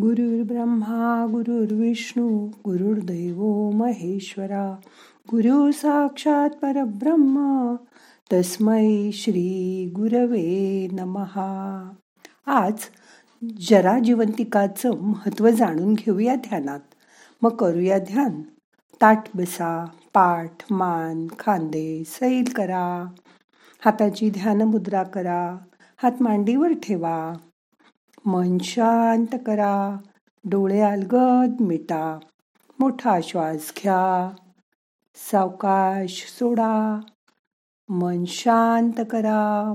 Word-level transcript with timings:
गुरुर्ब्रह्मा 0.00 1.26
गुरुर्विष्णू 1.30 2.46
गुरुर्दैव 2.46 3.70
महेश्वरा 3.70 4.76
गुरु 5.30 5.72
साक्षात 5.72 6.50
परब्रह्मा 6.50 7.76
तस्मै 8.32 9.10
श्री 9.12 9.92
गुरवे 9.96 10.88
नमहा 10.92 11.90
आज 12.46 12.72
जरा 13.68 13.98
जिवंतिकाचं 13.98 14.90
महत्त्व 15.00 15.50
जाणून 15.50 15.94
घेऊया 15.94 16.34
ध्यानात. 16.34 16.80
मग 17.42 17.56
करूया 17.56 17.98
ध्यान. 17.98 18.42
ताट 19.02 19.22
बसा 19.34 19.84
पाठ 20.14 20.52
मान 20.70 21.26
खांदे 21.38 22.02
सैल 22.06 22.52
करा. 22.56 23.06
हाताची 23.84 24.30
ध्यान 24.30 24.62
मुद्रा 24.62 25.02
करा. 25.02 25.56
हात 26.02 26.22
मांडीवर 26.22 26.72
ठेवा. 26.72 27.32
मन 28.26 28.58
शांत 28.58 29.26
करा. 29.46 29.96
डोळे 30.44 30.80
अलगद 30.80 31.60
मिटा. 31.60 32.18
मोठा 32.80 33.20
श्वास 33.22 33.72
घ्या. 33.78 34.34
सावकाश 35.14 36.26
सोडा. 36.26 37.00
मन 37.88 38.24
शांत 38.24 39.00
करा. 39.10 39.72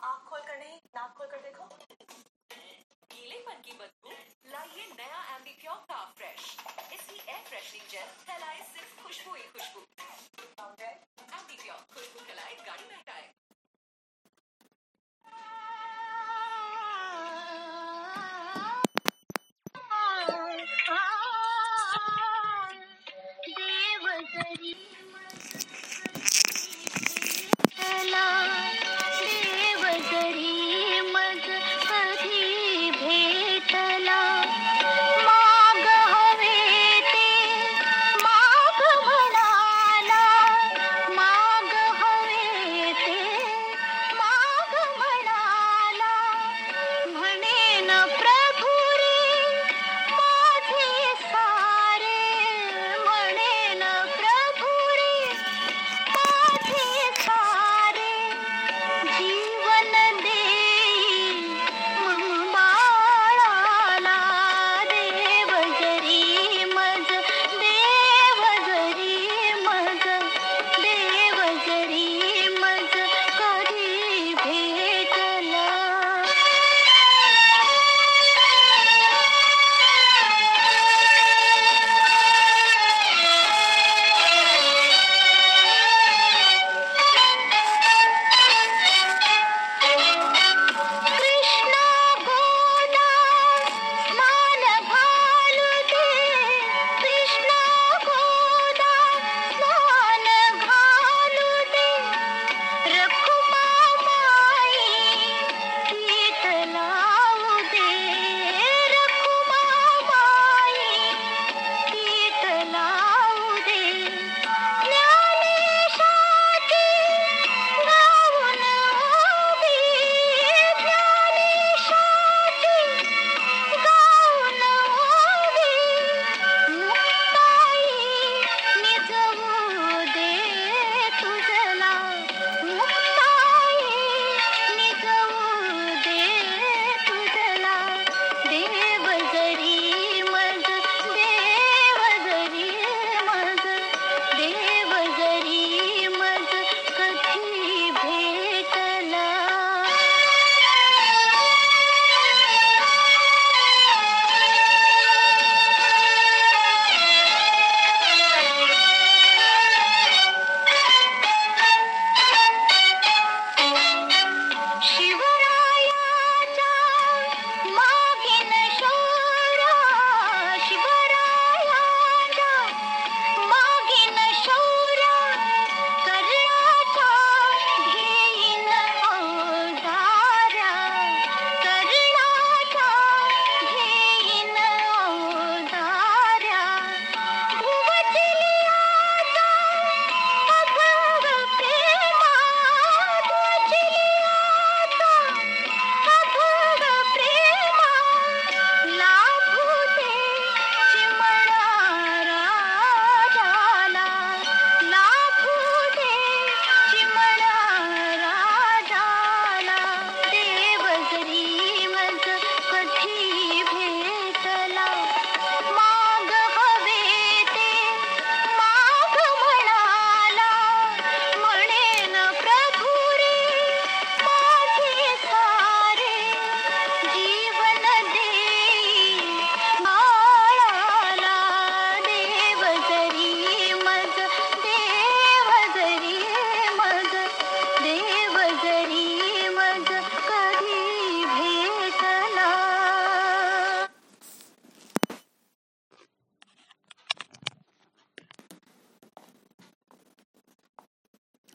आँख 0.00 0.28
खोल 0.28 0.40
कर 0.40 0.58
नहीं 0.58 0.78
नाक 0.94 1.16
खोल 1.18 1.26
कर 1.26 1.36
देखो. 1.36 1.64
गीले 1.64 3.22
गीलेपन 3.22 3.60
की 3.64 3.72
बदबू? 3.72 4.31
लाइए 4.52 4.84
नया 4.96 5.20
एम्बी 5.34 5.52
प्योर 5.60 5.76
का 5.90 5.98
फ्रेश 6.16 6.40
इसकी 6.94 7.16
एयर 7.16 7.44
फ्रेशनिंग 7.48 7.86
जेल 7.92 8.08
फैलाए 8.24 8.58
सिर्फ 8.72 9.02
खुशबू 9.02 9.34
ही 9.34 9.44
खुशबू। 9.52 9.80
एम्बी 11.38 11.56
प्योर 11.62 11.80
खुशबू 11.94 12.24
फैलाएगा 12.26 12.71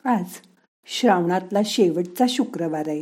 आज 0.08 0.26
श्रावणातला 0.86 1.60
शेवटचा 1.66 2.26
शुक्रवार 2.30 2.88
आहे. 2.88 3.02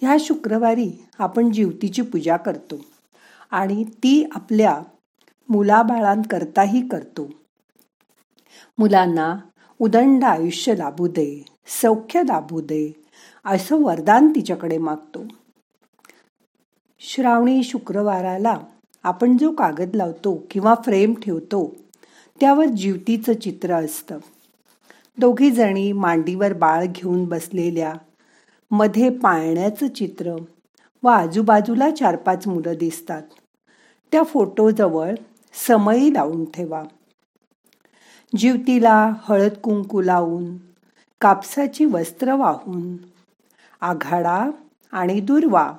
ह्या 0.00 0.16
शुक्रवारी 0.20 1.06
आपण 1.18 1.52
जीवतीची 1.52 2.02
पूजा 2.02 2.36
करतो 2.36 2.84
आणि 3.50 3.84
ती 3.84 4.28
आपल्या 4.34 4.82
मुलाबाळांकरताही 5.48 6.88
करतो. 6.88 7.30
मुलांना 8.78 9.36
उदंड 9.78 10.24
आयुष्य 10.24 10.74
लाभू 10.74 11.06
दे 11.06 11.44
सौख्य 11.66 12.22
लाभू 12.22 12.60
दे 12.60 13.04
असं 13.44 13.82
वरदान 13.82 14.28
तिच्याकडे 14.28 14.78
मागतो. 14.78 15.24
श्रावणी 16.98 17.62
शुक्रवाराला 17.62 18.58
आपण 19.02 19.36
जो 19.36 19.50
कागद 19.50 19.96
लावतो 19.96 20.46
किंवा 20.50 20.74
फ्रेम 20.84 21.14
ठेवतो 21.14 21.74
त्यावर 22.40 22.64
जीवतीचं 22.64 23.32
चित्र 23.32 23.74
असतं. 23.84 24.18
दोघी 25.18 25.50
जणी 25.50 25.92
मांडीवर 25.92 26.52
बाळ 26.52 26.84
घेऊन 26.86 27.24
बसलेल्या 27.24 27.92
मध्ये 28.70 29.10
पाळण्याचं 29.10 29.88
चित्र 29.88 30.34
व 31.02 31.08
आजूबाजूला 31.08 31.90
चार 31.90 32.16
पाच 32.16 32.46
मुलं 32.46 32.74
दिसतात. 32.78 33.22
त्या 34.12 34.22
फोटोजवळ 34.22 35.14
समयी 35.68 36.14
लावून 36.14 36.44
ठेवा. 36.44 36.82
जीवतीला 38.36 39.12
हळद 39.22 39.52
कुंकू 39.52 40.00
लावून 40.00 40.56
कापसाची 41.20 41.84
वस्त्र 41.84 42.34
वाहून 42.34 42.96
आघाडा 43.80 44.50
आणि 44.92 45.20
दुर्वा 45.20 45.72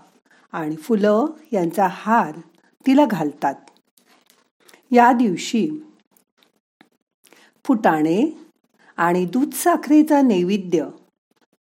आणि 0.52 0.76
फुलं 0.76 1.26
यांचा 1.52 1.88
हार 1.92 2.40
तिला 2.86 3.06
घालतात. 3.06 3.56
या 4.92 5.12
दिवशी 5.12 5.70
फुटाणे 7.66 8.47
आणि 8.98 9.26
दूध 9.26 9.54
साखरेचा 9.54 10.22
नैवेद्य. 10.22 10.86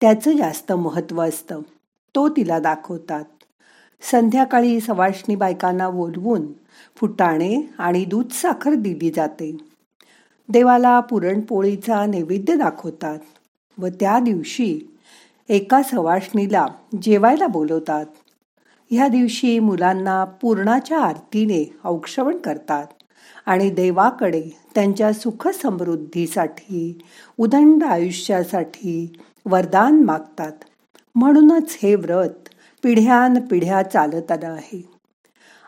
त्याचं 0.00 0.36
जास्त 0.36 0.72
महत्त्व 0.72 1.22
असतं. 1.22 1.60
तो 2.14 2.28
तिला 2.28 2.58
दाखवतात. 2.58 3.24
संध्याकाळी 4.02 4.80
सवाष्णी 4.80 5.34
बायकांना 5.34 5.90
बोलवून 5.90 6.46
फुटाणे 6.96 7.70
आणि 7.78 8.04
दूध 8.04 8.30
साखर 8.30 8.74
दिली 8.74 9.10
जाते. 9.10 9.56
देवाला 10.48 11.00
पुरणपोळीचा 11.00 12.06
नैवेद्य 12.06 12.56
दाखवतात 12.56 13.18
व 13.78 13.86
त्या 13.86 14.18
दिवशी 14.18 14.80
एका 15.48 15.82
सवाष्णीला 15.82 16.66
जेवायला 17.02 17.46
बोलवतात. 17.46 18.06
ह्या 18.90 19.08
दिवशी 19.08 19.58
मुलांना 19.58 20.24
पूर्णाच्या 20.24 21.00
आरतीने 21.00 21.76
औक्षवण 21.84 22.36
करतात 22.36 22.86
आणि 23.46 23.70
देवाकडे 23.70 24.59
त्यांच्या 24.74 25.12
सुख 25.12 25.48
समृद्धीसाठी 25.48 26.98
उदंड 27.38 27.84
आयुष्यासाठी 27.84 29.12
वरदान 29.46 30.02
मागतात. 30.04 30.52
म्हणूनच 31.14 31.78
हे 31.82 31.94
व्रत 31.94 32.48
पिढ्यान 32.82 33.40
पिढ्या 33.40 33.82
चालत 33.82 34.32
आलं 34.32 34.48
आहे. 34.48 34.88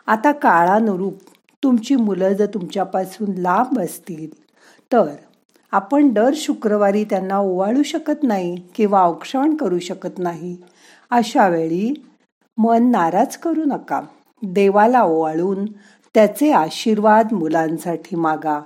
आता 0.07 0.31
काळानुरूप 0.31 1.17
तुमची 1.63 1.95
मुलं 1.95 2.33
जर 2.33 2.45
तुमच्यापासून 2.45 3.33
लांब 3.37 3.79
असतील 3.79 4.43
तर 4.91 5.07
आपण 5.71 6.09
दर 6.13 6.31
शुक्रवारी 6.35 7.03
त्यांना 7.03 7.37
ओवाळू 7.37 7.83
शकत 7.83 8.23
नाही 8.23 8.55
किंवा 8.75 9.03
औक्षण 9.07 9.55
करू 9.55 9.79
शकत 9.79 10.19
नाही. 10.19 10.57
अशा 11.11 11.47
वेळी 11.47 11.93
मन 12.57 12.91
नाराज 12.91 13.37
करू 13.37 13.63
नका. 13.65 14.01
देवाला 14.41 15.01
ओवाळून 15.01 15.65
त्याचे 16.13 16.51
आशीर्वाद 16.51 17.33
मुलांसाठी 17.33 18.15
मागा. 18.15 18.61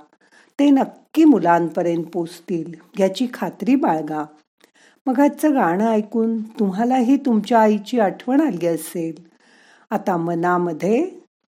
ते 0.58 0.70
नक्की 0.70 1.24
मुलांपर्यंत 1.24 2.04
पोचतील 2.04 2.74
याची 2.98 3.26
खात्री 3.34 3.74
बाळगा. 3.74 4.24
मग 5.06 5.20
आजचं 5.20 5.54
गाणं 5.54 5.86
ऐकून 5.86 6.42
तुम्हालाही 6.42 7.16
तुमच्या 7.16 7.60
आईची 7.60 8.00
आठवण 8.00 8.40
आली 8.40 8.66
असेल. 8.66 9.28
आता 9.90 10.16
मनामध्ये 10.16 11.10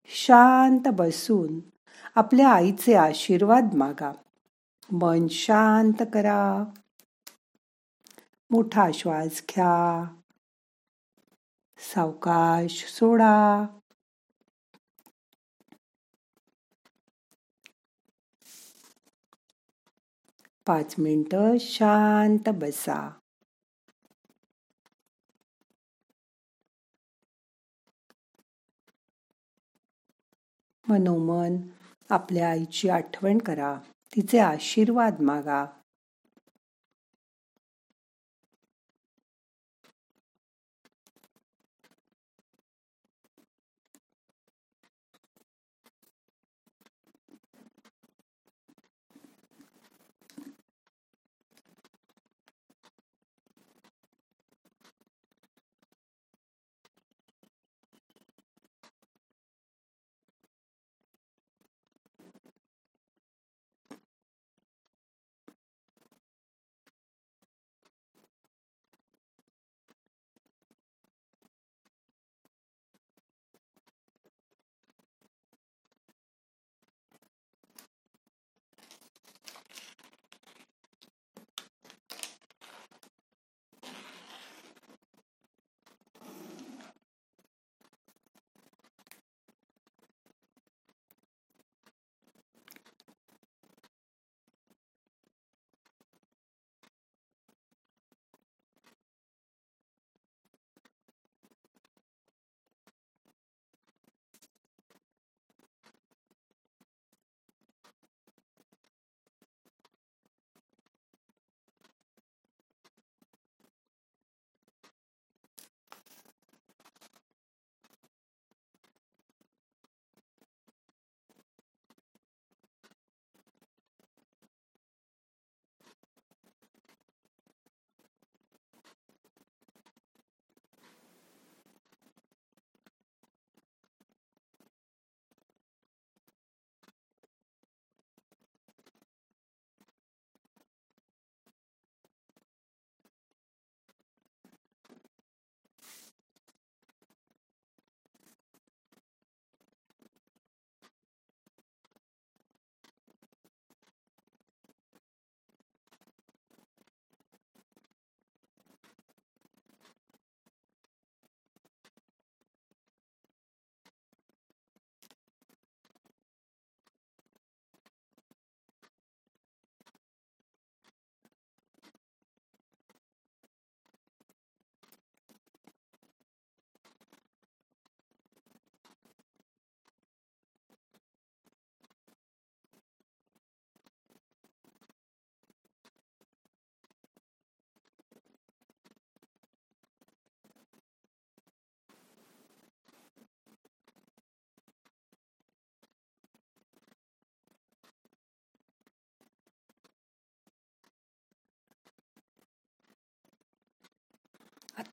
शांत 0.06 0.88
बसून 0.92 1.60
आपल्या 2.14 2.48
आईचे 2.48 2.94
आशीर्वाद 2.94 3.74
मागा. 3.74 4.12
मन 4.92 5.26
शांत 5.30 6.02
करा. 6.14 6.64
मोठा 8.50 8.90
श्वास 8.94 9.42
घ्या. 9.50 10.04
सावकाश 11.78 12.84
सोडा. 12.88 13.66
पाच 20.66 20.94
मिनटं 20.98 21.56
शांत 21.60 22.48
बसा. 22.48 23.10
मनोमन 30.88 31.56
आपल्या 32.10 32.50
आईची 32.50 32.88
आठवण 32.88 33.38
करा. 33.38 33.78
तिचे 34.16 34.38
आशीर्वाद 34.38 35.20
मागा. 35.20 35.66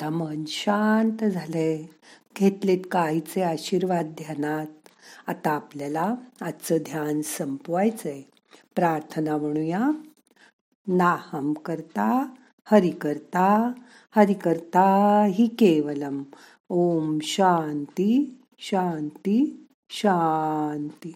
आता 0.02 0.10
मन 0.10 0.44
शांत 0.48 1.24
झालंय. 1.24 1.84
घेतलेत 2.40 2.78
काहीचे 2.92 3.42
आशीर्वाद 3.42 4.06
ध्यानात. 4.06 4.66
आता 5.28 5.52
आपल्याला 5.52 6.16
आजचं 6.42 6.78
ध्यान 6.78 7.22
संपवायचंय. 7.22 8.22
प्रार्थना 8.76 9.38
म्हणूया. 9.38 9.92
नाहम 10.88 11.54
करता 11.54 12.26
हरि 12.66 12.90
करता 12.90 13.72
हरि 14.16 14.34
करता 14.34 15.26
हि 15.34 15.48
केवलम. 15.48 16.24
ओम 16.70 17.20
शांती 17.22 18.42
शांती 18.60 19.68
शांती. 19.90 21.16